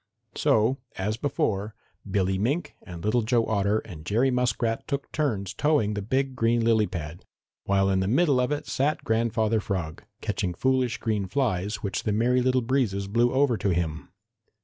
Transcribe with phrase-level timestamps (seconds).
[0.33, 1.75] So, as before,
[2.09, 6.65] Billy Mink and Little Joe Otter and Jerry Muskrat took turns towing the big green
[6.65, 7.23] lily pad,
[7.65, 12.13] while in the middle of it sat Grandfather Frog, catching foolish green flies which the
[12.13, 14.09] Merry Little Breezes blew over to him.